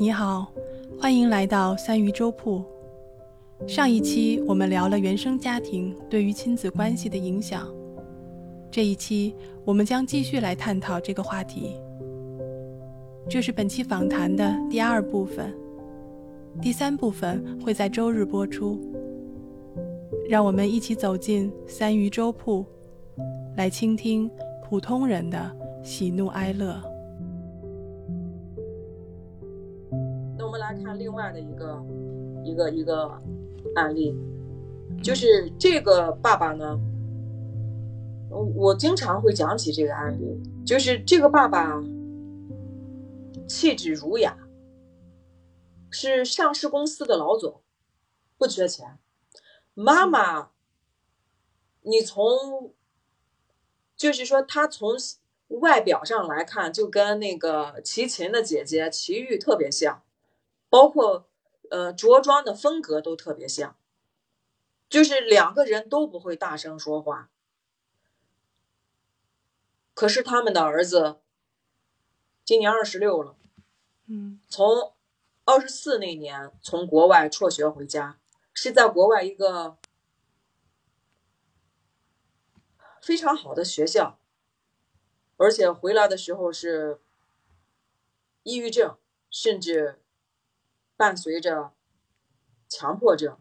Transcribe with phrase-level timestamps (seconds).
[0.00, 0.46] 你好，
[1.00, 2.64] 欢迎来到三鱼粥铺。
[3.66, 7.66] 上一期我们聊了原生家庭对于亲子关系的影响，
[8.70, 9.34] 这一期
[9.64, 11.72] 我们将继续来探讨这个话题。
[13.28, 15.52] 这是本期访谈的第二部分，
[16.62, 18.78] 第三部分会在周日播出。
[20.28, 22.64] 让我们一起走进三鱼粥铺，
[23.56, 24.30] 来倾听
[24.62, 26.80] 普通人的喜怒哀乐。
[30.68, 31.82] 来看另外的一个
[32.44, 33.18] 一个一个
[33.74, 34.14] 案例，
[35.02, 36.78] 就是这个爸爸呢，
[38.54, 41.82] 我经常会讲起这个案例，就是这个爸爸
[43.48, 44.36] 气质儒雅，
[45.90, 47.62] 是上市公司的老总，
[48.36, 48.98] 不缺钱。
[49.72, 50.50] 妈妈，
[51.80, 52.74] 你从，
[53.96, 54.90] 就是说，他从
[55.60, 60.02] 外表上来看，就跟那个齐秦的姐姐齐豫特别像，
[60.68, 61.28] 包括
[61.70, 63.76] 呃着装的风格都特别像，
[64.88, 67.30] 就是两个人都不会大声说话。
[69.94, 71.20] 可是他们的儿子
[72.44, 73.36] 今年二十六了，
[74.06, 74.94] 嗯，从
[75.44, 78.18] 二十四那年从国外辍学回家。
[78.60, 79.78] 是在国外一个
[83.00, 84.18] 非常好的学校，
[85.36, 87.00] 而且回来的时候是
[88.42, 88.98] 抑郁症，
[89.30, 90.00] 甚至
[90.98, 91.70] 伴随着
[92.68, 93.38] 强迫症。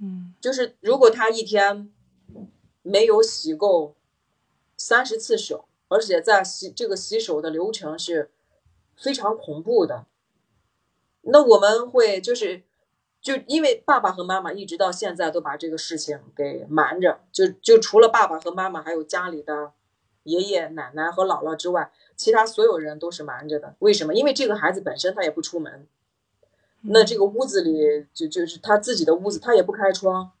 [0.00, 1.92] 嗯，就是如果他一天
[2.82, 3.96] 没有洗够
[4.76, 8.30] 三十次手，而且在洗这个洗手的流程是
[8.94, 10.06] 非常恐怖的，
[11.22, 12.62] 那我们会就是。
[13.18, 19.72] 就因为爸爸和妈妈一直到现在都把这个事情给瞒着，就就除了爸爸和妈妈，还有家里的
[20.22, 23.74] 爷爷奶奶和姥姥之外，其他所有人都是瞒着的。
[23.80, 24.14] 为什么？
[24.14, 25.88] 因为这个孩子本身他也不出门，
[26.82, 30.32] 那这个屋子里就就是他自己的屋子，他也不开窗，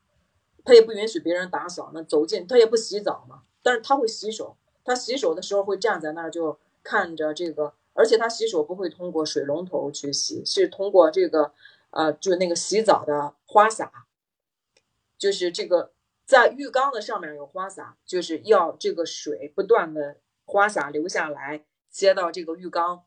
[0.64, 3.42] 他也不允许别人打扫，那走进他也不洗澡嘛。
[3.62, 11.52] 但是他会洗手，他洗手的时候会站在那儿就看着这个，而且他洗手不会通过水龙头去洗，是通过这个。
[11.90, 14.06] 呃，就那个洗澡的花洒，
[15.16, 15.92] 就是这个
[16.26, 23.04] 在浴缸的上面有花洒，就是要这个水不断的花洒流下来，接到这个浴缸，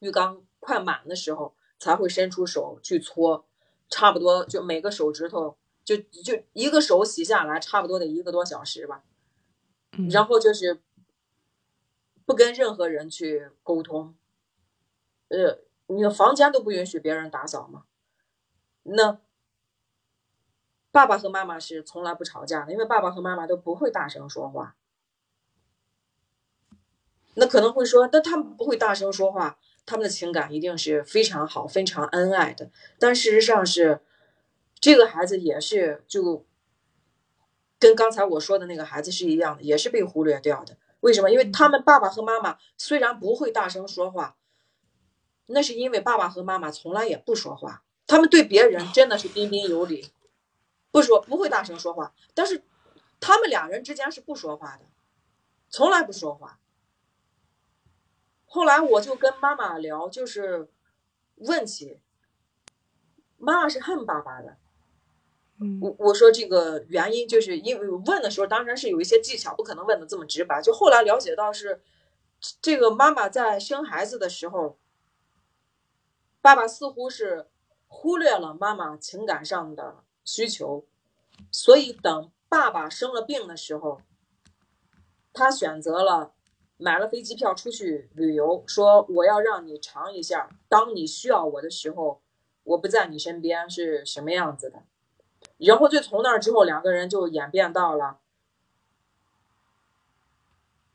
[0.00, 3.44] 浴缸快满的时候才会伸出手去搓，
[3.88, 9.02] 差不多就每个手指头就就一个手洗下来，差不多得一个多小时吧，
[10.10, 10.80] 然后就是
[12.24, 14.14] 不跟任何人去沟通，
[15.28, 15.58] 呃，
[15.88, 17.86] 你的房间都不允许别人打扫嘛？
[18.82, 19.18] 那
[20.92, 24.76] 爸爸和妈妈是从来不吵架的，因为爸爸和妈妈都不会大声说话。
[27.34, 29.58] 那可能会说，那他们不会大声说话，
[29.90, 32.70] 他们的情感一定是非常好、非常恩爱的。
[33.00, 34.02] 但事实上是，
[34.78, 36.46] 这个孩子也是就
[37.76, 40.76] 跟刚才我说的那个孩子是一样的，也是被忽略掉的。
[41.00, 41.28] 为什么？
[41.28, 44.36] 因为他们爸爸和妈妈虽然不会大声说话，
[45.46, 47.82] 那是因为爸爸和妈妈从来也不说话。
[48.06, 50.12] 他们对别人真的是彬彬有礼，
[50.92, 52.62] 不说不会大声说话，但是
[53.18, 54.84] 他们两人之间是不说话的，
[55.68, 56.59] 从来不说话。
[58.52, 60.68] 后来我就跟妈妈聊，就是
[61.36, 62.00] 问起，
[63.38, 64.56] 妈妈是恨爸爸的，
[65.80, 70.60] 我我说这个原因就是因为问的时候当然是有一些技巧，不可能问的这么直白。
[70.60, 71.80] 就后来了解到是，
[72.60, 74.78] 这个妈妈在生孩子的时候，
[76.42, 77.46] 爸爸似乎是。
[77.92, 80.86] 忽略了妈妈情感上的需求，
[81.50, 84.00] 所以等爸爸生了病的时候，
[85.32, 86.32] 他选择了
[86.80, 92.22] 买了飞机票出去旅游，说我要让你尝一下，当你需要我的时候，
[92.64, 94.82] 我不在你身边是什么样子的。
[95.58, 98.18] 然后就从那之后，两个人就演变到了，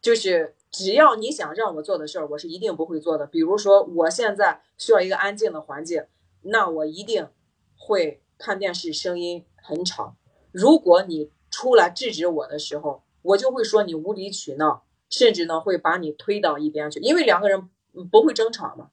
[0.01, 3.28] 就是只要你想让我做的事儿，我是一定不会做的。
[3.28, 6.06] 比如说，我现在需要一个安静的环境。
[6.48, 7.27] 那我一定
[7.77, 10.15] 会看电视，声音很吵。
[10.51, 17.00] 如果你出来制止我的时候，我就会说你无理取闹，甚至呢会把你推到一边去。
[17.00, 17.69] 因为两个人
[18.12, 18.92] 不会争吵嘛，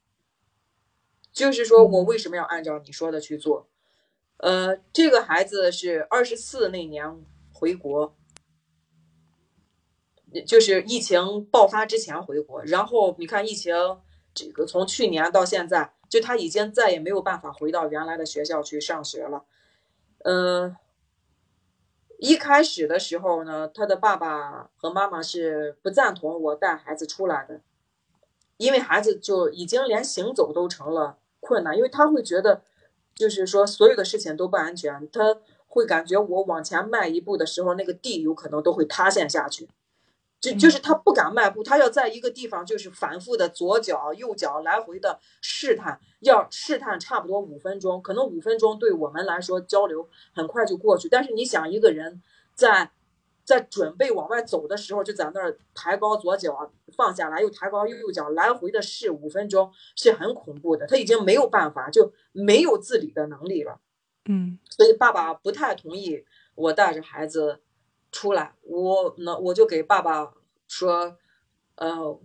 [1.32, 3.68] 就是说我为什么要按照你说的去做？
[4.38, 8.16] 呃，这个孩子是二十四那年回国，
[10.46, 12.62] 就是疫情爆发之前回国。
[12.64, 13.74] 然后你看疫情
[14.34, 15.94] 这个从去年到现在。
[16.12, 19.46] 就他已经再也没有办法回到原来的学校去上学了，
[20.18, 20.76] 嗯，
[22.22, 27.60] 一开始的时候呢，他的爸爸和妈妈是不赞同我带孩子出来的，
[28.58, 32.62] 因为孩子就已经连行走都成了困难，因为他会觉得，
[33.12, 35.36] 就是说所有的事情都不安全，他
[35.66, 39.68] 会感觉我往前迈一步的时候，那个地有可能都会塌陷下去。
[40.42, 52.20] 就就是他不敢迈步，他要在一个地方就是反复的左脚右脚来回的试探，要试探差不多五分钟，可能五分钟对我们来说交流很快就过去，但是你想一个人
[52.56, 52.90] 在
[53.44, 63.78] 在准备往外走的时候，就在那儿抬高左脚放下来，又抬高右脚来回的试五分钟，是很恐怖的，他已经没有办法，就没有自理的能力了。
[64.28, 66.24] 嗯，所以爸爸不太同意
[66.56, 67.60] 我带着孩子。
[68.12, 70.34] 出来，我那我就给爸爸
[70.68, 71.16] 说，
[71.76, 72.20] 呃，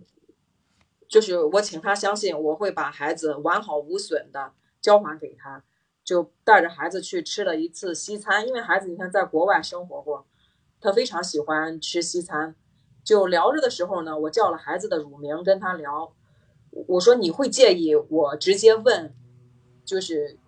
[1.08, 5.64] 就是我请他相信我会把孩子完好无损的交还给他，
[6.04, 8.46] 就带着孩子去吃了一次西餐。
[8.46, 10.26] 因为孩子你看在国外生活过，
[10.78, 12.54] 他非常喜欢吃西餐。
[13.02, 16.12] 就聊着的时候呢，我叫了孩子的乳名跟他聊，
[16.70, 19.14] 我说你会介意我直接问，
[19.84, 20.38] 就是。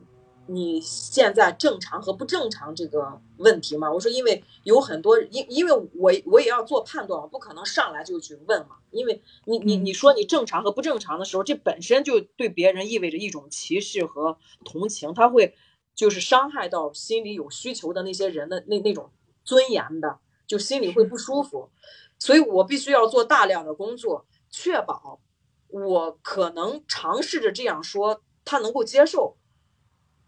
[0.53, 3.89] 你现在正常和不正常这个问题嘛？
[3.89, 8.79] 我说，因为有很多，因因为我我也要做判断，我不可能上来就去问嘛。
[8.91, 15.55] 因为你你你说你正常和不正常的时候，这本身就对别人意味着一种歧视和同情，他会
[15.95, 19.09] 就是伤害到心里有需求的那些人的那那种
[19.45, 20.19] 尊严的，
[20.49, 21.71] 就心里会不舒服。
[22.19, 25.21] 所以我必须要做大量的工作，确保
[25.69, 29.37] 我可能尝试着这样说，他能够接受。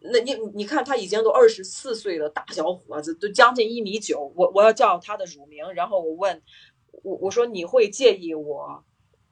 [0.05, 6.43] 那你你看他已经都二十四岁了，大小伙子都将近一米九，我我要叫他的乳名，然后我问，
[7.03, 8.85] 我我说你会介意我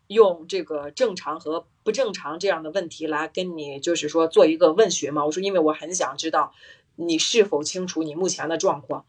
[0.07, 5.25] 用这个正常和不正常这样的问题来跟你就是说做一个问询吗？
[5.27, 6.53] 我说因为我很想知道
[6.97, 9.07] 你是否清楚你目前的状况，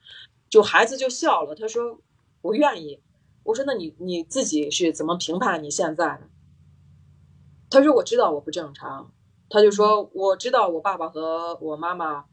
[0.49, 1.99] 就孩子就笑了，他说
[2.41, 2.99] 我愿意。
[3.43, 6.29] 我说那你你自己是怎么评判你现在的？
[7.71, 9.11] 他说我知道我不正常。
[9.51, 12.23] 他就说：“我知道我爸爸和我妈妈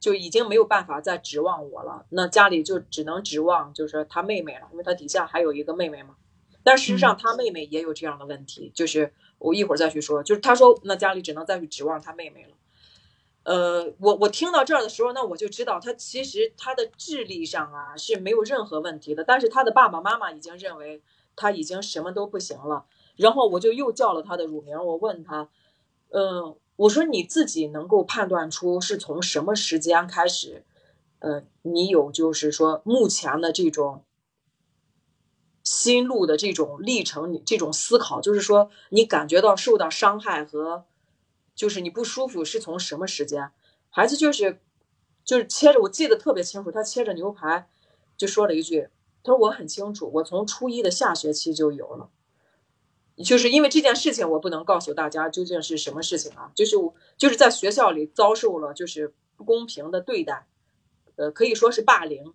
[0.00, 6.16] 就已经没有办法再指望我了，那家里就只能指望就是他妹妹了，因为他底下还有一个妹妹嘛。
[6.64, 10.24] 但事实上，他妹妹也有这样的问题，就是我一会儿再去说。
[10.24, 12.56] 就是他说，那家里只能再去指望他妹妹了。
[13.44, 21.00] 呃，我我听到这儿的时候，那我就知道他其实他的智力上啊是没有任何问题的，但是他的爸爸妈妈已经认为
[21.36, 22.86] 他已经什么都不行了。
[23.16, 25.48] 然后我就又叫了他的乳名，我问他。”
[26.10, 30.64] 嗯，我说你自己能够判断出是从什么时间开始，
[31.18, 34.04] 呃，你有就是说目前的这种
[35.62, 40.86] 心路的这种历程，你这种思考，就是说你感觉到受到伤害和
[41.54, 43.50] 就是你不舒服是从什么时间？
[43.90, 44.60] 孩子就是
[45.24, 47.68] 就是切着，我记得特别清楚，他切着牛排
[48.16, 48.88] 就说了一句，
[49.24, 52.10] 他说我很清楚，我从初一的下学期就有了。
[53.24, 56.52] 就是因为这件事情，我不能告诉大家究竟是什么事情啊。
[56.54, 60.46] 就是我就是在学校里遭受了就是不公平的对待，
[61.16, 62.34] 呃，可以说是霸凌，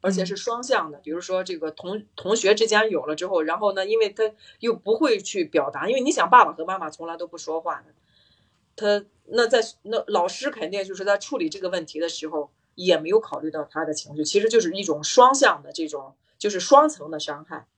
[0.00, 0.98] 而且是双向的。
[0.98, 4.24] 比如说这个同同学之间有了之后，然后呢，因为他
[4.58, 7.94] 又不会去表达，因为你想爸爸和妈妈从来都不说话的，
[8.74, 17.68] 他那在那老师肯定就是在处理这个问题的时候也没有考虑到他的情绪，其实就是一种双向的这种就是双层的伤害，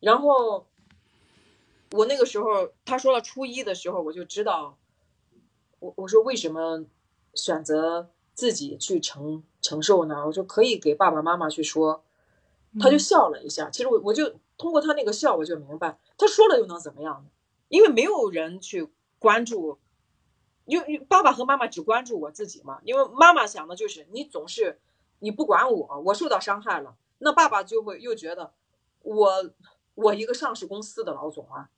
[0.00, 0.66] 然后。
[1.92, 4.78] 我那个时候，他说了初一的时候，我就知道，
[5.80, 6.84] 我我说为什么
[7.34, 10.24] 选择自己去承承受呢？
[10.24, 12.04] 我说可以给爸爸妈妈去说，
[12.78, 13.68] 他就笑了一下。
[13.70, 17.30] 其实我我就通过他那个笑，我就明白他说了又能怎么样呢？
[17.68, 19.80] 因为没有人去关注，
[20.66, 22.80] 因为爸爸和妈妈只关注我自己嘛。
[22.84, 24.78] 因为妈妈想的就是你总是
[25.18, 28.52] 你不管我，我受到伤害了，那爸爸就会又觉得
[29.02, 29.50] 我
[29.96, 31.68] 我一个上市公司的老总啊。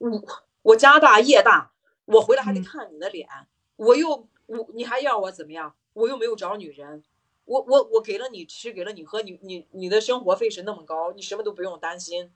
[0.00, 1.72] 我我家大业大，
[2.06, 3.28] 我回来还得看你的脸，
[3.76, 5.76] 我又我你还要我怎么样？
[5.92, 7.04] 我又没有找女人，
[7.44, 12.32] 我我我给了你吃，给了你喝，你你你的生活费是那么高，你什么都不用担心。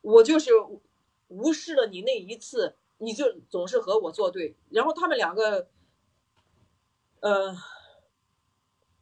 [0.00, 0.52] 我就是
[1.26, 4.56] 无视了你那一次，你就总是和我作对。
[4.70, 5.68] 然后他们两个，
[7.20, 7.54] 呃，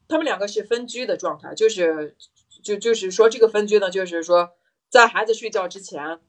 [0.08, 2.16] 他们两个是分居的状态，就是
[2.62, 4.56] 就就是说这个分居呢，就是说
[4.88, 6.20] 在孩子睡觉之前。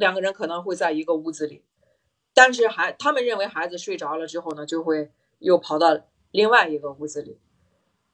[0.00, 1.62] 两个人可能会在一个屋子里，
[2.34, 6.00] 但是孩他们认为孩子睡着了之后呢，就会又跑到
[6.32, 7.38] 另外一个屋子里。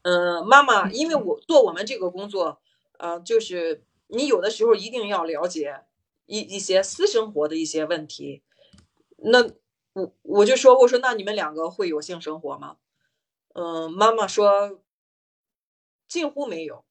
[0.02, 2.61] 嗯，妈妈，因为我做我们这个工作，
[2.99, 5.85] 呃，就是你有的时候一定要了解
[6.26, 8.43] 一一些私生活的一些问题。
[9.19, 9.43] 那
[9.95, 12.76] 我我就说，我说那你们两个会有性生活吗？
[13.55, 14.81] 嗯，妈妈说
[16.07, 16.85] 近乎没有。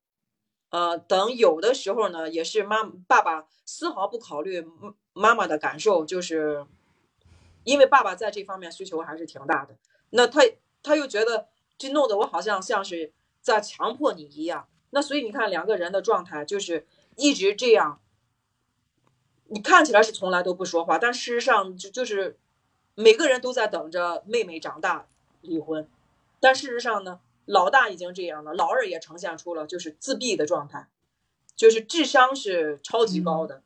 [0.70, 4.68] 呃，等有的时候呢，也是妈爸爸丝毫不考虑
[5.14, 6.66] 妈妈的感受，就是
[7.64, 9.76] 因为爸爸在这方面需求还是挺大的。
[10.10, 10.42] 那他
[10.84, 14.68] 他又觉得，就弄得我好像像是在强迫你一样。
[14.90, 18.00] 那所以你看，两个人的状态就是一直这样。
[19.48, 22.38] 你看起来是从来都不说话，但事实上就就是
[22.96, 25.08] 每个人都在等着妹妹长大
[25.42, 25.88] 离婚。
[26.40, 30.90] 但事实上呢，老大已经这样了，老二也呈现出了就是自闭的状态，
[31.56, 33.64] 就是智商是超级高的，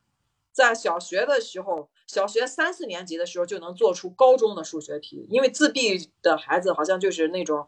[0.51, 7.67] 在小学的时候，小学三四年级的时候就能做出高中的数学题，因为自闭的孩子好像就是那种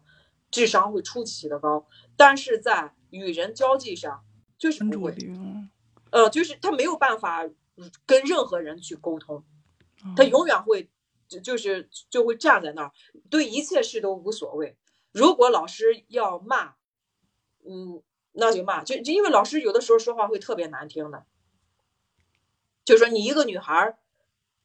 [0.50, 4.24] 智商会出奇的高，但是在与人交际上
[4.58, 5.15] 就是不会，
[6.12, 7.50] 呃，就是他没有办法。
[8.06, 9.44] 跟任何人去沟通，
[10.15, 10.88] 他永远会
[11.27, 12.91] 就就是就会站在那儿，
[13.27, 14.77] 对一切事都无所谓。
[15.12, 16.75] 如果老师要骂，
[17.65, 18.01] 嗯，
[18.34, 21.25] 那就骂，就就因为老师有的时候说话会特别难听的，
[22.84, 23.98] 就说你一个女孩，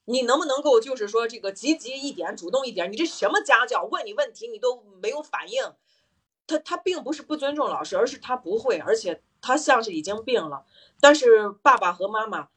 [0.05, 2.91] 你能不能够就是说这个积极一点、主动一点？
[2.91, 3.85] 你这什么家教？
[3.85, 5.73] 问你问题你都没有反应，
[6.47, 10.65] 他他并不是不尊重老师，而是他不会，而且他像是已经病了。
[11.00, 12.49] 但是爸爸和妈妈。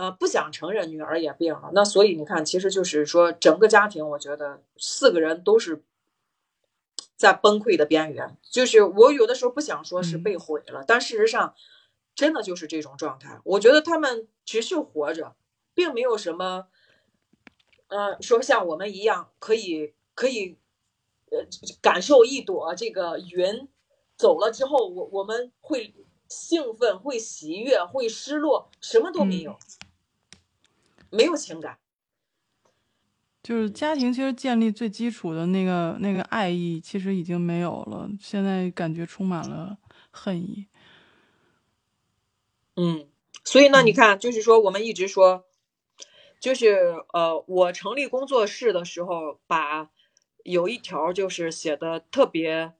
[0.00, 5.82] 呃，不想承认女儿也病了，那所以你看，其实就是说，整个家庭，我觉得四个人都是
[7.18, 8.38] 在崩溃的边缘。
[8.50, 11.54] 就是我有的时候不想说是被毁了，但事实上，
[12.14, 13.38] 真的就是这种状态。
[13.44, 15.36] 我觉得他们持续活着，
[15.74, 16.68] 并没有什么，
[17.88, 20.56] 呃，说像我们一样可以可以，
[21.30, 21.44] 呃，
[21.82, 23.68] 感受一朵这个云
[24.16, 25.94] 走了之后，我我们会
[26.28, 29.58] 兴奋、会喜悦、会失落，什么都没有。
[31.10, 31.78] 没有情感，
[33.42, 38.10] 就是家庭其实建立最基础的那个那个爱意，其实已经没有了。
[38.20, 39.78] 现在感觉充满了
[40.10, 40.66] 恨意。
[42.76, 43.08] 嗯，
[43.44, 45.44] 所以呢，你看，就是说，我们一直说，
[46.38, 49.90] 就是呃，我成立工作室的时候，把
[50.44, 52.72] 有一条就是写的特别，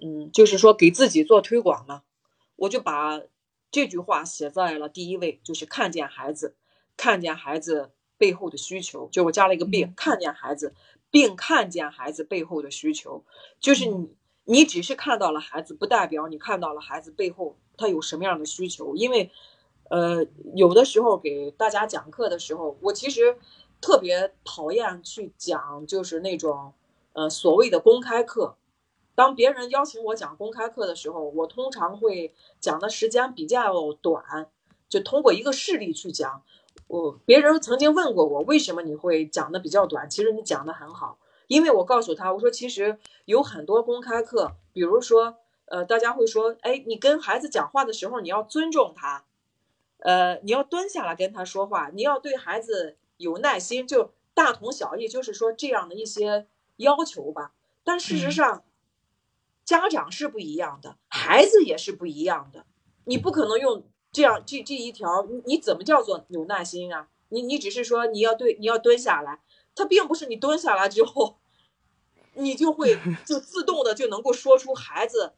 [0.00, 2.02] 嗯，就是说给自己做推广嘛，
[2.56, 3.20] 我就把
[3.70, 6.56] 这句话写在了第一位，就是看见孩子。
[6.96, 10.74] 看见孩子背后的需求，就我加了一个病，看见孩子，
[11.10, 13.24] 并看见孩子背后的需求，
[13.60, 14.08] 就是你，
[14.44, 18.96] 你只是看到了孩子，不代表你看到了孩子背后他有什么样的需求。
[18.96, 19.30] 因为，
[19.90, 23.36] 呃，有的时候给大家讲课的时候，我其实
[23.80, 26.72] 特别讨厌去讲，就是那种，
[27.12, 28.56] 呃，所谓的公开课。
[29.14, 34.50] 当别人邀请我讲公开课的时候，我通常会讲的时间比较短，
[34.88, 36.42] 就通过一个事例去讲。
[36.88, 40.08] 我别人曾经问过我，为什么你会讲的比较短？
[40.08, 49.24] 其实你讲的很好，因为我告诉他，我说其实有很多公开课，比如说，呃，大家会说，哎，你跟孩子讲话的时候，你要尊重他，
[49.98, 57.52] 呃，你要蹲下来跟他说话，你要对孩子有耐心，就大同小异，就是说这样的一些要求吧。
[57.82, 58.62] 但事实上，
[59.64, 62.64] 家长是不一样的，孩子也是不一样的，
[63.06, 63.82] 你不可能用。
[64.16, 67.06] 这样，这这一条，你你怎么叫做有耐心啊？
[67.28, 69.40] 你你只是说你要对你要蹲下来，
[69.74, 71.36] 他并不是你蹲下来之后，
[72.32, 75.34] 你就会 就自动的就能够说出孩子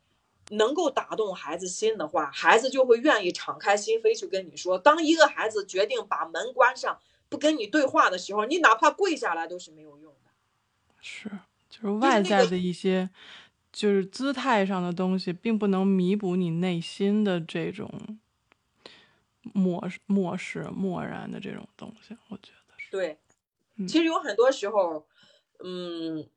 [0.51, 4.79] 能够打动孩子心的话，孩子就会愿意敞开心扉去跟你说。
[4.79, 10.31] 当一个孩子决定把门关上，不跟你对话的时候，你哪怕跪下来都是没有用的。
[11.01, 11.29] 是，
[11.69, 13.11] 就是外在的一些，
[13.73, 17.91] 就是姿态上的东西，并不能弥补你内心的这种。
[19.43, 23.19] 漠漠视、漠然的这种东西，我觉得是对。
[23.87, 25.07] 其实有很多时候，
[25.63, 26.29] 嗯，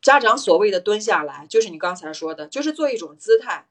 [0.00, 3.68] 家长所谓的蹲下来，就是你刚才说的，就是做一种姿态，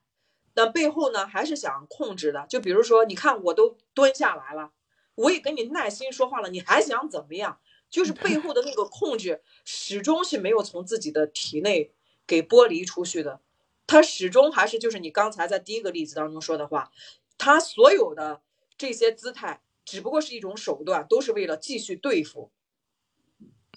[0.54, 2.46] 但背后呢，还是想控制的。
[2.50, 4.74] 就比如说，你看我都蹲下来了，
[5.16, 7.60] 我也跟你耐心说话了，你还想怎么样？
[7.90, 11.94] 就是背后的那个控制，始终是没有从自己的体内
[12.28, 13.40] 给剥离出去的。
[13.88, 16.92] 他始终还是就是你刚才在第一个例子当中说的话，
[17.38, 18.42] 他所有的。
[18.78, 22.52] 这些姿态只不过是一种手段，都是为了继续对付。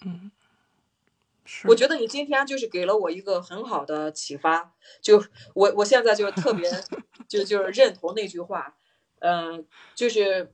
[0.05, 0.31] 嗯，
[1.65, 4.73] 我觉得你今天就是给了我一个很好的启发。
[5.01, 6.69] 就我我现在就特别
[7.27, 8.75] 就就是认同那句话。
[9.19, 9.65] 嗯，
[9.95, 10.51] 就是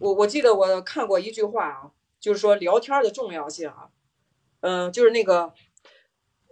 [0.00, 3.90] 我我记得我看过一句话啊，就是说聊天的重要性啊。
[4.60, 5.54] 嗯，就是那个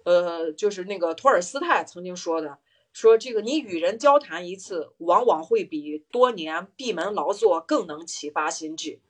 [0.05, 2.59] 呃，就是那个托尔斯泰曾经说的。
[2.93, 9.01] 说这个，你与人交谈一次，往往会比多年闭门劳作更能启发心智。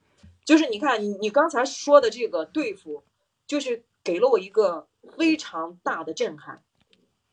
[0.45, 3.03] 就是你看，你你刚才说的这个对付，
[3.45, 4.87] 就是给了我一个
[5.17, 6.63] 非常大的震撼。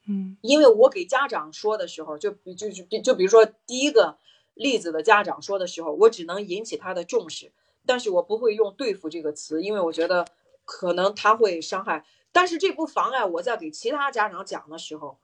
[0.09, 4.19] 嗯，因为我给家长说的时候，就就就就比如说第一个
[4.55, 7.53] 例子的家长说的时候，我只能引起他的重视，
[7.87, 10.27] 但是我不会用对付这个词，因为我觉得
[10.65, 15.19] 可能他会伤害，但是这不妨碍我在给其他家长讲的时候，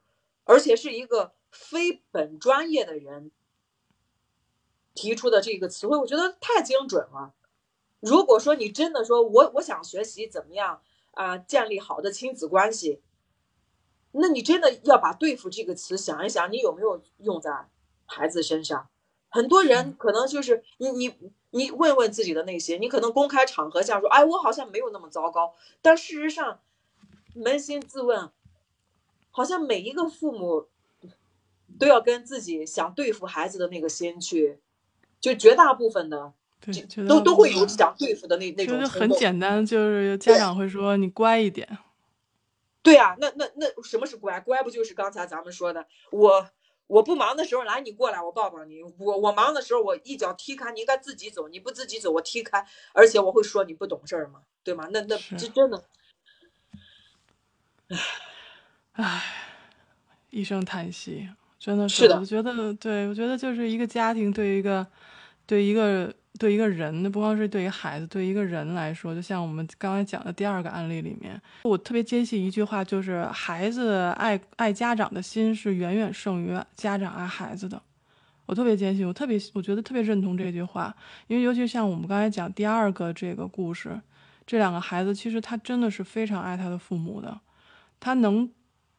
[0.46, 3.30] 而且是一个非本专业的人
[4.94, 7.34] 提出的这个词汇，我觉得太精准了。
[8.00, 10.80] 如果说你真的说我我想学习怎么样
[11.12, 13.02] 啊，建立好的亲子关系，
[14.12, 17.68] 那你真的要把“对付”这个词想一想，你有没有用在
[18.06, 18.88] 孩子身上？
[19.28, 21.14] 很多人可能就是你你
[21.50, 26.60] 你问问自己的内心，你可能公开场合下说，哎，我好像没有那么糟糕，但事实上，
[27.34, 28.30] 扪心自问，
[29.36, 30.66] 好像每一个父母
[31.78, 34.58] 都要跟自己想对付孩子的那个心去，
[35.20, 36.32] 就绝大部分的，
[37.06, 41.68] 都都会有想对付的那那种就很简单，就是家长会说你乖一点。
[42.82, 44.40] 对啊，那那那什么是乖？
[44.40, 46.48] 乖不就是刚才咱们说的我。
[46.86, 48.80] 我不忙的时候，来你过来，我抱抱你。
[48.80, 51.48] 我我忙的时候，我一脚踢开，你应该自己走。
[51.48, 52.64] 你不自己走，我踢开，
[52.94, 54.88] 而且我会说你不懂事儿嘛，对吗？
[54.92, 55.84] 那那这真的，
[57.88, 57.98] 唉
[58.96, 59.22] 唉，
[60.30, 62.18] 一声叹息，真的是的。
[62.18, 64.86] 我觉得，对我觉得就是一个家庭对于一个
[65.46, 66.12] 对一个。
[66.38, 77.80] 对一个人，那不光是对于孩子，对一个人来说，就像我们刚才讲的第二个案例里面，我特别坚信一句话，就是孩子爱爱家长的心是远远胜于家长爱孩子的。
[78.44, 80.94] 我特别坚信，我特别我觉得特别认同这句话，
[81.26, 83.98] 因为尤其像我们刚才讲第二个这个故事，
[84.46, 87.40] 这两个孩子其实他真的是非常爱他的父母的，
[87.98, 88.46] 他能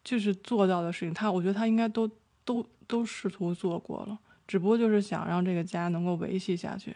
[0.08, 2.10] 就是做到的事情，他我觉得他应该都
[2.46, 6.96] 都都试图做过了，只不过就是想让这个家能够维系下去。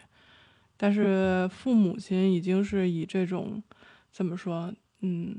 [0.78, 3.62] 但是父母亲已经是以这种
[4.10, 5.38] 怎么说，嗯，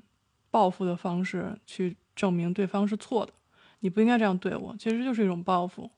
[0.51, 3.33] 报复的方式去证明对方是错的，
[3.79, 5.89] 你不应该这样对我，其实就是一种报复。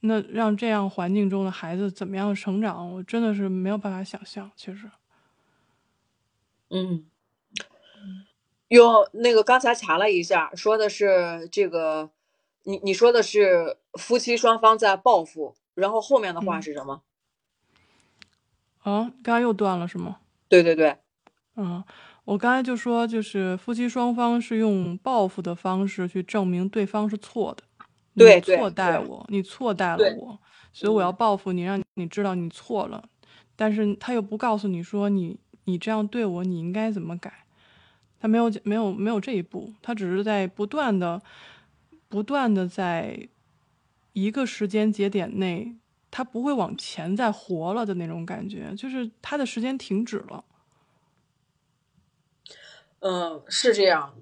[0.00, 4.50] 那让这样环境中的孩子怎么样成长，我真的是没有办法想象。
[4.56, 4.90] 其实，
[6.70, 7.04] 嗯，
[8.70, 12.08] 用那个刚才查了一下，说的是这个，
[12.62, 17.02] 你你说的是夫妻双方在报复，然后后面的话是什么？
[18.82, 20.18] 啊，刚刚又断了是吗？
[20.48, 20.96] 对对对，
[21.56, 21.82] 嗯，
[22.24, 27.64] 我刚才就说，就是夫妻双方是用报复的方式去证明对方是错的，
[28.14, 30.38] 对错待我，你错待了我，
[30.72, 33.02] 所以我要报复你，让你知道你错了。
[33.56, 37.44] 但是他又不告诉你说，你你这样对我，你应该怎么改？
[38.20, 41.20] 他没有没有没有这一步，他只是在不断的
[42.08, 43.28] 不断的在
[44.12, 45.76] 一个时间节点内。
[46.12, 50.44] 他不会往前再活了的那种感觉，就是他的时间停止了。
[52.98, 54.16] 嗯，是这样，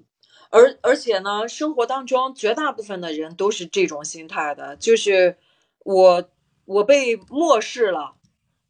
[0.51, 5.39] 而而且呢，生活当中绝大部分的人都是这种心态的，就是
[5.79, 6.29] 我
[6.65, 8.17] 我被漠视了，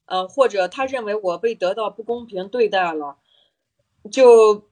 [0.05, 3.17] 呃，或者他认为我被得到不公平对待了，
[4.09, 4.68] 就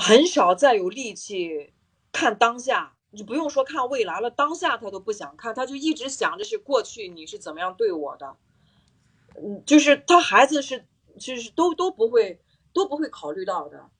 [0.00, 1.74] 很少再有力气
[2.10, 2.96] 看当下。
[3.12, 8.36] 你不用说看未来了，当下他都不想看，他就一直想着是过去你是怎么样对我的，
[9.34, 10.86] 嗯，就是他孩子是
[11.18, 12.40] 就是都都不会
[12.72, 13.90] 都不会考虑到的，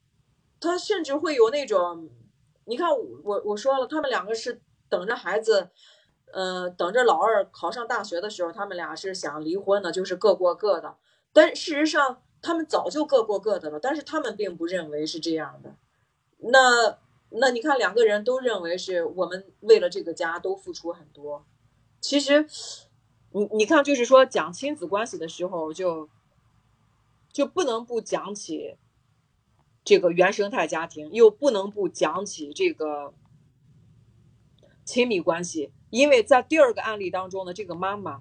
[0.61, 2.09] 他甚至会有那种，
[2.67, 2.89] 你看
[3.25, 5.71] 我我说了，他们两个是等着孩子，
[6.33, 10.97] 呃，等着老二考上大学的时候，他们俩是想离婚的，就是各过各的，
[11.33, 15.75] 但事实上他们早就各过各的了，但是他们并不认为是这样的，
[16.41, 16.99] 那。
[17.33, 21.47] 那你看，两个人都认为是我们为了这个家都付出很多。
[22.01, 22.45] 其实，
[23.31, 26.09] 你你看，就是说讲亲子关系的时候，就
[27.33, 28.75] 就不能不讲起
[29.85, 33.15] 这个原生态家庭，又不能不讲起这个
[34.85, 35.71] 亲密关系。
[35.91, 38.21] 因为在第二个案例当中的这个妈妈，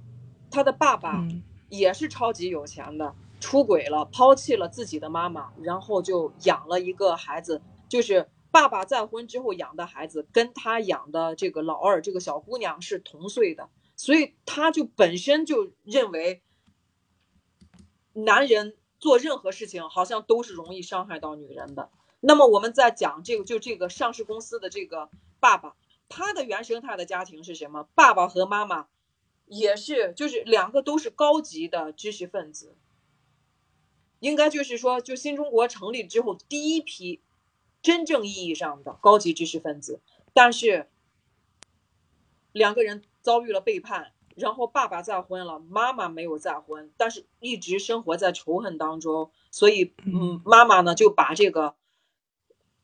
[0.51, 1.27] 她的爸爸
[1.69, 8.29] 也是超级有钱的，出轨了，抛弃了自己的妈妈，然后就养了一个孩子，就是。
[8.51, 16.41] 爸爸再婚之后养的孩子，跟他养的这个老二这个小姑娘是同岁的，所以他就本身就认为，
[18.13, 21.91] 男人做任何事情好像都是容易伤害到女人的。
[22.21, 25.75] 那么我们在讲这个，就这个上市公司的这个爸爸，
[26.09, 27.87] 他的原生态的家庭是什么？
[27.93, 28.87] 爸爸和妈妈
[29.45, 32.75] 也是，就是两个都是高级的知识分子，
[34.21, 37.21] 应该就是说，就新中国成立之后第一批。
[37.81, 40.01] 真正意义上的高级知识分子，
[40.33, 40.89] 但是
[42.51, 51.75] 两个人遭遇了背叛，然后爸爸再婚了，妈妈没有再婚，但是一直生活在仇恨当中，所以，嗯，妈妈呢就把这个，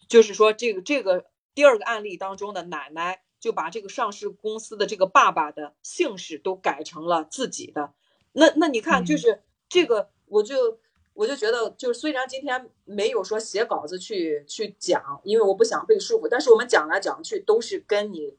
[0.07, 7.93] 就是说这个这个第二个案例当中的奶奶就把这个上市公司的这个爸爸的姓氏都改成了自己的，
[8.31, 10.79] 那那你看，就是这个，我就
[11.15, 18.35] 我就觉得，就是虽然今天没有说写稿子去去讲，因为我不想被束缚，但是我们讲来讲去都是跟你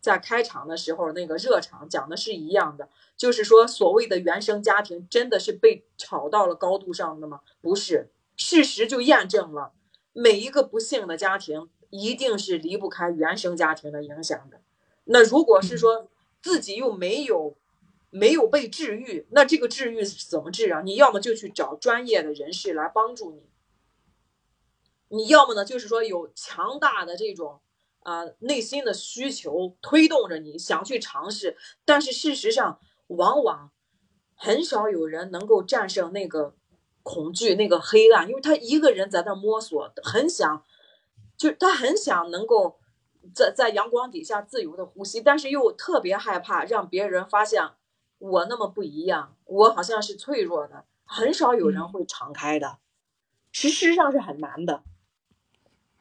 [0.00, 7.42] 在开场的时候那个热场讲的是一样的，就是说所谓的原生家庭真的是被炒到了高度上的吗？
[7.60, 9.72] 不是，事实就验证了，
[10.12, 14.60] 每一个不幸的家庭一定是离不开原生家庭的影响的。
[15.04, 16.08] 那如果是说
[16.42, 17.54] 自己又没有。
[18.10, 20.80] 没有被治愈，那这个治愈怎么治啊？
[20.80, 23.42] 你要么就去找专业的人士来帮助你，
[25.08, 27.60] 你要么呢，就是说有强大的这种
[28.00, 33.72] 啊内心的需求推动着你想去尝试，但是事实上往往
[34.34, 36.54] 很少有人能够战胜那个
[37.02, 40.64] 恐惧、那个黑暗，因为他一个人在那摸索，很想，
[41.36, 42.78] 就他很想能够
[43.34, 47.62] 在在阳光底下自由的呼吸，但是又特别害怕让别人发现。
[48.18, 52.78] 我那么不一样，我好像是脆弱的，很少有人会敞开的，
[53.52, 54.82] 事实上是很难的。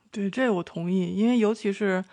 [0.09, 2.03] 对，这我同意，因为尤其是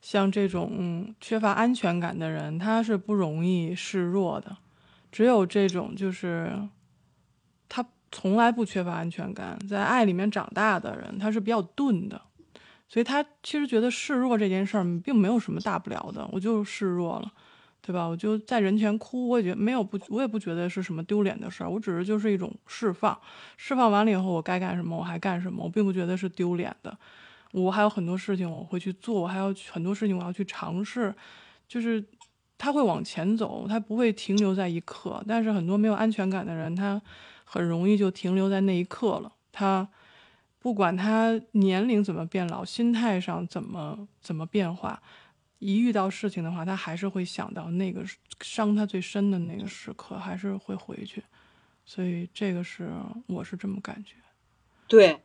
[0.00, 4.56] 像这种缺乏安全感的人，他是不容易示弱的。
[5.10, 6.68] 只有这种就是
[7.68, 12.20] 他从来不缺乏安全感，在爱里面长大的人，他是比较钝的，
[12.86, 17.32] 所以他其实觉得示弱这件事儿并没有什么大不了的，我就示弱了。
[17.80, 18.06] 对吧？
[18.06, 21.70] 我就在人前哭，我也觉得没有不，我也不觉得是什么丢脸的事儿。
[21.70, 23.18] 我只是就是一种释放，
[23.56, 26.96] 释放完了以后，我该干什么我还干什么，我并不觉得是丢脸的。
[27.52, 31.14] 我还有很多事情我会去做，我还有很多事情我要去尝试。
[31.66, 32.04] 就是
[32.58, 35.24] 他会往前走，他不会停留在一刻。
[35.26, 37.00] 但是很多没有安全感的人，他
[37.44, 39.32] 很容易就停留在那一刻了。
[39.50, 39.88] 他
[40.58, 45.00] 不管他年龄怎么变老，心态上怎么怎么变化。
[45.58, 48.04] 一遇到事情的话，他还是会想到那个
[48.40, 51.22] 伤他最深的那个时刻，还是会回去。
[51.84, 52.90] 所以这个是
[53.26, 54.14] 我是这么感觉。
[54.86, 55.20] 对，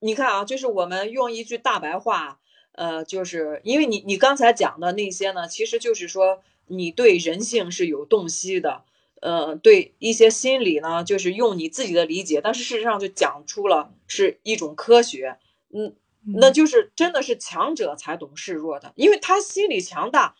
[0.00, 2.40] 你看啊，就是我们用一句大白话，
[2.72, 8.84] 呃，就是因为你你刚才讲的那些呢，其实就是说你对人性是有洞悉的，
[9.22, 15.38] 呃，对一些心理呢，就是用你自己的理解，但是事实上就讲出了是一种科学，
[15.72, 15.94] 嗯。
[16.24, 20.36] 那就是真的是强者才懂示弱的，因为他心理强大，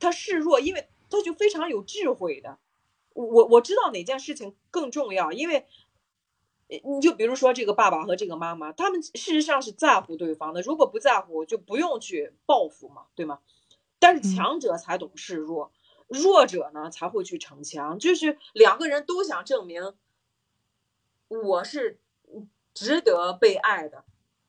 [0.00, 2.58] 他示弱，因为他就非常有智慧的。
[3.12, 5.66] 我我知道哪件事情更重要，因为
[6.68, 10.62] 你就比如说这个爸爸和这个妈妈，他们事实上是在乎对方的。
[10.62, 13.40] 如果不在乎，就不用去报复嘛，对吗？
[13.98, 15.72] 但是强者才懂示弱，
[16.08, 17.98] 弱者呢才会去逞强。
[17.98, 19.94] 就是两个人都想证明
[21.28, 21.98] 我是
[22.74, 24.04] 值得被爱的。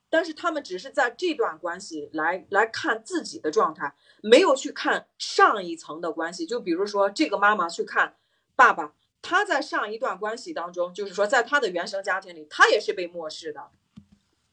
[0.10, 3.94] 但是他们只是在这段关系来来看自己的状态，
[4.24, 6.46] 没有去看上一层的关系。
[6.46, 8.16] 就比如说，这个妈妈去看
[8.56, 13.70] 爸爸，他在上一段关系当中，就是说，在他的原生家庭里，他也是被漠视的。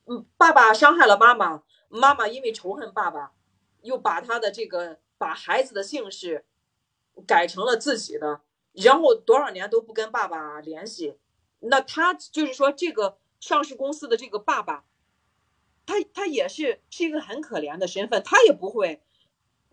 [0.06, 3.32] 嗯，爸爸伤害了妈妈，妈妈因为仇恨爸爸，
[3.82, 6.44] 又把他的这个把孩子的姓氏
[7.26, 8.40] 改成了自己的，
[8.72, 11.16] 然后多少年都不跟爸爸联系。
[11.60, 14.84] 那他就是说，这个上市公司的这个爸爸。
[15.86, 19.02] 他他也是是一个很可怜的身份，他也不会，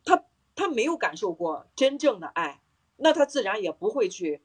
[0.04, 2.62] 他他没有感受过真正的爱，
[2.97, 4.41] 那他自然也不会去，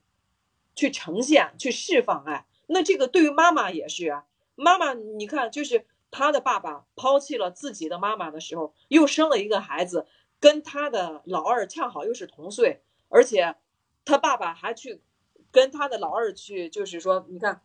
[0.76, 2.46] 去呈现去释放爱。
[2.68, 4.22] 那这个对于妈妈也是，
[4.54, 10.06] 妈妈你看，就是他的爸爸抛弃了自己的妈妈的时候，又生了一个孩子，
[10.38, 13.56] 跟他的老二恰好又是同岁，而且
[14.04, 15.02] 他爸爸还去
[15.50, 17.62] 跟他的老二去，就是说，你看，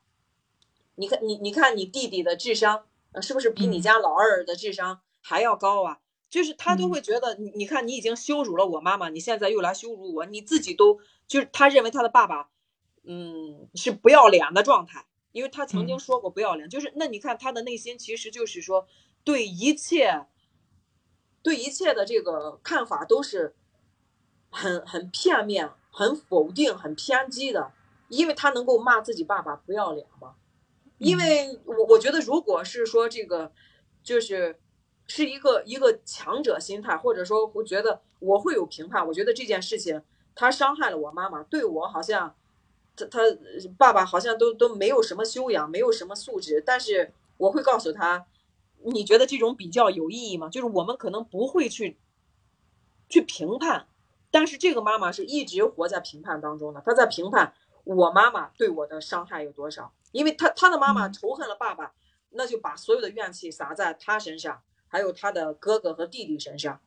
[0.96, 2.88] 你看你你看你弟弟的智商。
[3.12, 6.00] 呃，是不是比你家老二的智商还要高啊？
[6.30, 10.98] 就是他都会觉得你，你看你已经羞辱了我妈妈，你现在又来羞辱我，你自己都
[11.28, 12.50] 就是他认为他的爸爸，
[13.04, 18.88] 嗯，是不要脸的状态，因为他曾经说过不要脸，就是那你看他的内心其实就是说
[19.26, 20.26] 对一切，
[21.44, 23.54] 对一切的这个看法都是
[24.50, 27.74] 很很片面、很否定、很偏激的，
[28.08, 30.36] 因为他能够骂自己爸爸不要脸吗？
[31.02, 33.52] 因为我我觉得，如果是说这个，
[34.04, 34.60] 就是
[35.08, 39.06] 是一个一个强者心态，或者说我觉得我会有评判。
[39.08, 40.04] 我觉得这件事情
[40.36, 42.36] 他伤害了我妈妈，对我好像
[42.96, 43.20] 他他
[43.80, 46.62] 爸爸好像都都没有什么修养，没有什么素质。
[46.64, 48.28] 但是我会告诉他，
[48.84, 50.50] 你觉得这种比较有意义吗？
[50.50, 51.98] 就是我们可能不会去
[53.10, 53.88] 去评判，
[54.30, 59.92] 但是这个妈妈是一直活在评判当中的，她在评判我妈妈对我的伤害有多少。
[60.12, 61.94] 因为他他的妈妈仇恨了爸爸，
[62.32, 66.80] 那就把所有的怨气撒在他身上，还有他的哥哥和弟弟身上。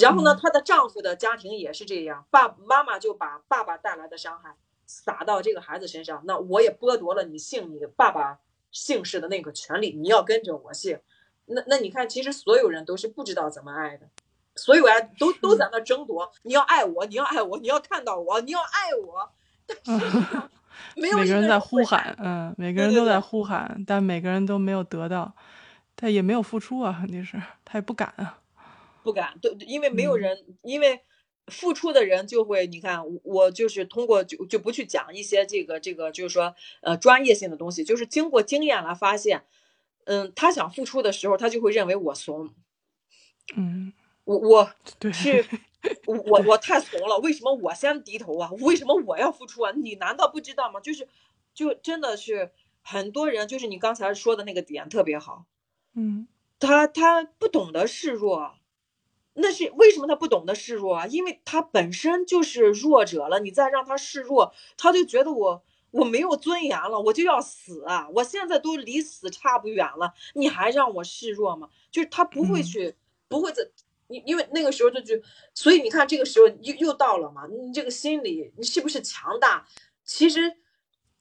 [0.00, 6.20] 然后呢，她的丈夫的家庭也是这样，爸妈妈就把爸爸带来的伤害撒到这个孩子身上。
[6.26, 8.40] 那我也剥夺了你姓你爸爸
[8.72, 10.98] 姓氏的那个权利，你要跟着我姓。
[11.46, 14.08] 那那你看，其实所有人都是不知道怎么爱的，
[14.56, 16.32] 所有人都都在那争夺。
[16.42, 19.30] 你要爱我，你要爱我，你要看到我，你要爱我。
[21.00, 25.34] 没有每个人在呼喊，嗯，每个人都在呼喊，但每个人都没有得到，
[25.96, 28.40] 他也没有付出啊，肯定是他也不敢啊，
[29.02, 31.00] 不敢，对，因为没有人，因为
[31.46, 39.44] 付出的人就会，你看，我就是通过就就不去讲一些这个这个，就是说呃专业性的东西，就是经过经验来发现，
[40.04, 42.50] 嗯，他想付出的时候，他就会认为我怂，
[43.56, 43.92] 嗯，
[44.28, 45.44] 我我对是。
[46.06, 48.50] 我我太怂了，为什么我先低头啊？
[48.60, 49.72] 为什么我要付出啊？
[49.76, 50.80] 你难道不知道吗？
[50.80, 51.06] 就是，
[51.54, 52.50] 就真的是
[52.82, 55.44] 很多人，就是你刚才说的那个点特别好，
[55.94, 56.26] 嗯，
[56.58, 58.56] 他他不懂得示弱，
[59.34, 61.06] 那是为什么他不懂得示弱啊？
[61.06, 65.62] 因为他本身就是弱者了，你再让他示弱，他就觉得我
[65.92, 68.08] 我没有尊严了，我就要死啊！
[68.14, 71.68] 我现在都离死差不远了，你还让我示弱吗？
[71.92, 72.96] 就是他不会去，
[73.28, 73.62] 不会在。
[74.08, 75.14] 你因为那个时候就就，
[75.54, 79.66] 所以你看这个时候又又到了嘛，你这个心理你是不是强大？
[80.04, 80.56] 其实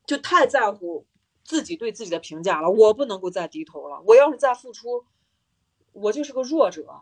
[0.06, 1.06] 就太在乎
[1.44, 2.70] 自己对自己的评价了。
[2.70, 5.06] 我不能够再低头了，我要是再付出，
[5.92, 7.02] 我就是个弱者。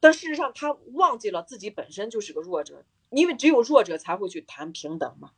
[0.00, 5.30] 但事实上他忘记了自己本身就是个弱者，因为只有弱者才会去谈平等嘛，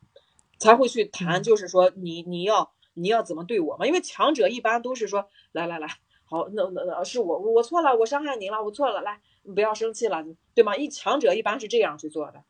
[0.59, 3.87] 才会去谈就是说你你要你要怎么对我嘛？
[3.87, 5.87] 因为强者一般都是说来来来，
[6.25, 9.21] 好那那那是我我错了，我伤害你了，我错了，来。
[9.47, 10.75] 你不要生气了，对吗？
[10.75, 12.43] 一强者一般是这样去做的。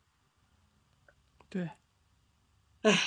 [1.47, 1.69] 对，
[2.81, 2.99] 唉，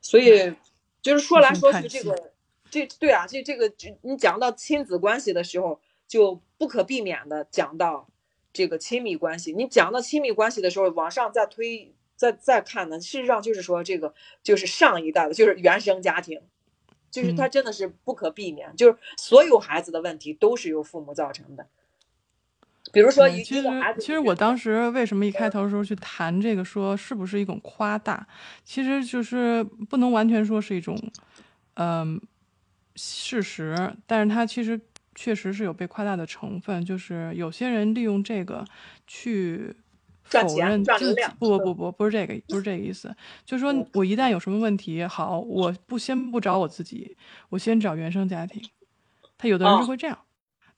[0.00, 0.54] 所以
[1.02, 2.32] 就是说来说去，这个
[2.70, 8.08] 这对啊，这这个你讲到亲子关系的时候，就不可避免的讲到
[8.50, 9.52] 这个亲密关系。
[9.52, 16.40] 你讲到亲密关系的时候，往上再推，再再看呢，事实上就是说这个就是上一代的，就是原生家庭，
[17.10, 21.68] 就是他真的是不可避免，就是所有孩子的问题都是由父母造成的。
[22.92, 23.64] 比如说，其实
[23.98, 28.26] 其实我当时为什么一开头的时候去谈这个，说是不是一种夸大？
[28.64, 30.96] 其实就是不能完全说是一种，
[31.74, 32.20] 嗯，
[32.96, 34.80] 事实，但是它其实
[35.14, 36.84] 确实是有被夸大的成分。
[36.84, 38.64] 就是有些人利用这个
[39.06, 39.74] 去
[40.24, 43.14] 否认自己，不不不不，不是这个，不是这个意思。
[43.44, 47.16] 就是说我一旦有什么问题，好，我不先不找我自己，
[47.50, 48.62] 我先找原生家庭。
[49.38, 50.18] 他有的人是会这样。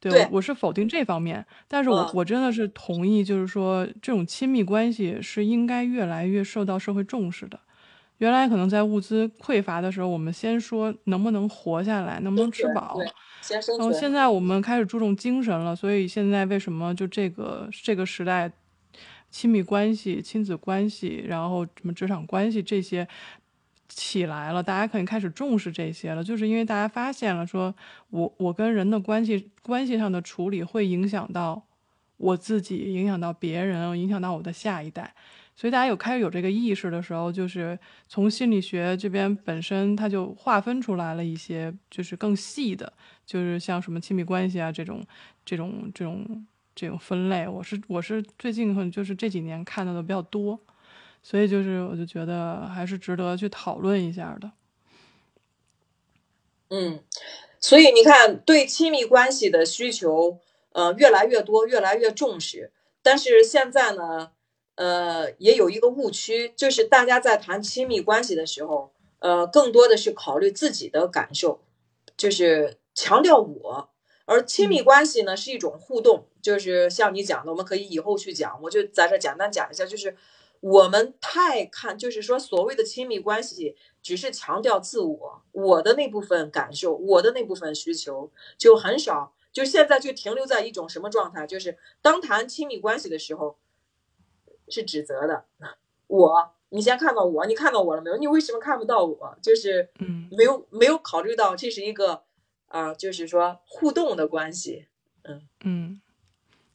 [0.00, 7.60] 对，我是否定这方面，但是我我真的是同意，就是说这种亲密关系是应该越来越受到社会重视的。
[8.16, 12.98] 原来可能在物资匮乏的时候，我们先说能不能活下来，能不能吃饱，
[13.78, 18.50] 然后现在我们开始注重精神了，所以现在为什么就这个这个时代，
[19.30, 23.06] 亲密关系、亲子关系，然后什么职场关系这些。
[23.92, 27.74] 起来了，大家可能开始重视这些了，就是因为大家发现了，说
[28.10, 31.66] 我我跟人的关系关系上的处理会影响到
[32.16, 35.12] 我自己，影响到别人，影响到我的下一代，
[35.56, 42.92] 所以大家有开始有这个意识的时候，就是从心理学这边本身它就划分出来了一些，就是更细的，
[43.26, 45.04] 就是像什么亲密关系啊这种
[45.44, 50.60] 这种这种这种分类，我是我是最近可能就是这几年看到的比较多。
[51.22, 54.50] 所以就是，我就觉得还是值得去讨论一下的。
[56.70, 57.02] 嗯，
[57.60, 60.38] 所以你看，对亲密关系的需求，
[60.72, 62.72] 呃，越来越多，越来越重视。
[63.02, 64.32] 但是现在呢，
[64.76, 71.60] 呃，也有一个误区，就是大家在谈亲密关系的时候，呃，更多的是考虑自己的感受，
[72.16, 73.90] 就是强调我。
[74.24, 80.16] 而亲密关系呢，是一种互动，就是像你讲的，我们可以以后去讲，我就在这简单讲一下，就是。
[80.60, 89.34] 我们太看，就是说，所谓的亲密关系，只是强调自我，我的那部分感受，我的那部分需求，就很少。
[89.52, 91.46] 就现在就停留在一种什么状态？
[91.46, 93.58] 就是当谈亲密关系的时候，
[94.68, 95.46] 是指责的。
[96.06, 98.16] 我，你先看到我，你看到我了没有？
[98.18, 99.36] 你为什么看不到我？
[99.42, 102.22] 就是，嗯，没有没有考虑到这是一个
[102.66, 104.86] 啊，就是说互动的关系。
[105.24, 106.00] 嗯嗯。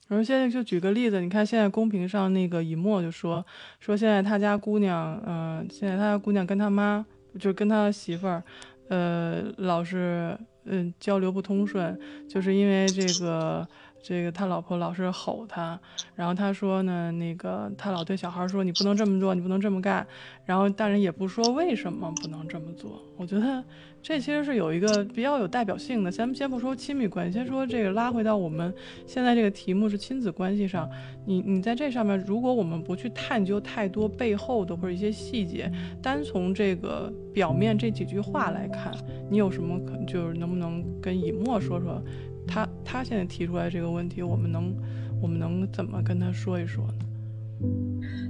[0.08, 3.44] 然后现在就举个例子，你看现在公屏上那个以沫就说
[3.80, 7.06] 说现在他家姑娘，嗯，现在他家姑娘跟他妈，
[7.40, 8.44] 就跟他媳妇儿，
[8.90, 13.68] 呃，老是嗯交流不通顺，就是因为这个
[14.08, 15.80] 这个他老婆老是吼他，
[16.14, 20.06] 然后他说呢，那个他老对小孩说你不能这么做，你不能这么干，
[20.46, 23.02] 然后大人也不说为什么不能这么做。
[23.18, 23.64] 我觉得
[24.04, 26.12] 这其实是有一个比较有代表性的。
[26.12, 28.72] 咱们先不说亲密关系，先说这个拉回到我们
[29.08, 30.88] 现在这个题目是亲子关系上，
[31.26, 38.94] 你你在这上面，如果我们不去探究太多背后的或者一些细节，单从这个表面这几句话来看，
[39.32, 42.00] 你有什么可就是能不能跟以沫说说？
[42.48, 44.74] 他他现在提出来这个问题，我们能
[45.22, 46.94] 我们能怎么跟他说一说呢？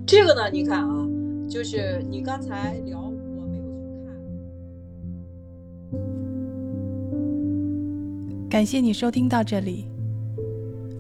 [0.06, 1.08] 这个呢，你看啊，
[1.50, 3.70] 就是你刚才聊，我没有去
[4.06, 4.16] 看。
[8.50, 9.86] 感谢你收听到这里。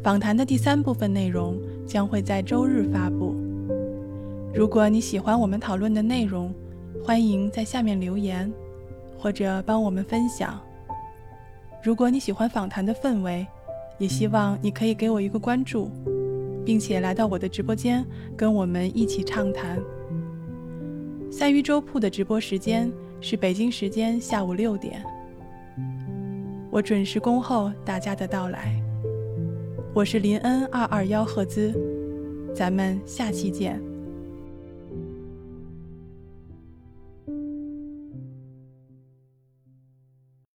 [0.03, 3.35] 访谈的第三部分内容将会在周日发布。
[4.53, 6.53] 如果你喜欢我们讨论的内容，
[7.03, 8.51] 欢迎在下面留言，
[9.17, 10.59] 或者帮我们分享。
[11.85, 13.45] 如果你喜欢访谈的氛围，
[13.99, 15.91] 也希望你可以给我一个关注，
[16.65, 18.03] 并且来到我的直播间
[18.35, 19.79] 跟我们一起畅谈。
[21.31, 24.99] 三鱼粥铺的直播时间是北京时间下午六点，
[26.71, 28.75] 我准时恭候大家的到来。
[29.93, 31.71] 我是林恩二二幺赫兹，
[32.55, 33.79] 咱们下期见。